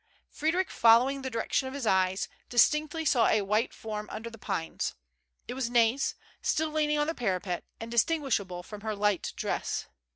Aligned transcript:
Frederic, 0.31 0.71
following 0.71 1.21
the 1.21 1.29
direction 1.29 1.67
of 1.67 1.75
his 1.75 1.85
eyes, 1.85 2.27
distinctly 2.49 3.05
saw 3.05 3.27
a 3.27 3.43
white 3.43 3.71
form 3.71 4.09
under 4.11 4.31
the 4.31 4.39
pines. 4.39 4.95
It 5.47 5.53
was 5.53 5.69
Nais, 5.69 6.15
still 6.41 6.71
leaning 6.71 6.97
on 6.97 7.05
the 7.05 7.13
parapet, 7.13 7.63
and 7.79 7.91
distinguish 7.91 8.39
able 8.39 8.63
from 8.63 8.81
her 8.81 8.95
light 8.95 9.31
dress. 9.35 9.85